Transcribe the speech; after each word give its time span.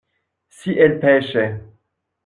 Si 0.49 0.71
elles 0.71 0.99
pêchaient. 0.99 1.61